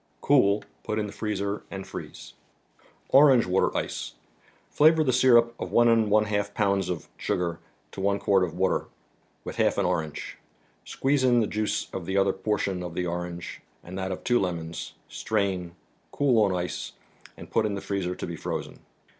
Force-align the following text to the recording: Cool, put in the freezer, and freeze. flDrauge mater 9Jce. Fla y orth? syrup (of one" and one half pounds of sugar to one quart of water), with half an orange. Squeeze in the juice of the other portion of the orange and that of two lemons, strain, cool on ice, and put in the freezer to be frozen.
Cool, 0.19 0.63
put 0.83 0.97
in 0.97 1.05
the 1.05 1.11
freezer, 1.13 1.61
and 1.69 1.85
freeze. 1.85 2.33
flDrauge 3.13 3.47
mater 3.47 3.67
9Jce. 3.69 4.13
Fla 4.71 4.89
y 4.91 4.95
orth? 4.97 5.13
syrup 5.13 5.53
(of 5.59 5.71
one" 5.71 5.87
and 5.87 6.09
one 6.09 6.25
half 6.25 6.55
pounds 6.55 6.89
of 6.89 7.07
sugar 7.17 7.59
to 7.91 8.01
one 8.01 8.17
quart 8.17 8.43
of 8.43 8.55
water), 8.55 8.87
with 9.43 9.57
half 9.57 9.77
an 9.77 9.85
orange. 9.85 10.39
Squeeze 10.85 11.23
in 11.23 11.39
the 11.39 11.45
juice 11.45 11.87
of 11.93 12.07
the 12.07 12.17
other 12.17 12.33
portion 12.33 12.81
of 12.81 12.95
the 12.95 13.05
orange 13.05 13.61
and 13.83 13.95
that 13.95 14.11
of 14.11 14.23
two 14.23 14.39
lemons, 14.39 14.93
strain, 15.07 15.75
cool 16.11 16.43
on 16.43 16.51
ice, 16.51 16.93
and 17.37 17.51
put 17.51 17.67
in 17.67 17.75
the 17.75 17.79
freezer 17.79 18.15
to 18.15 18.25
be 18.25 18.35
frozen. 18.35 18.79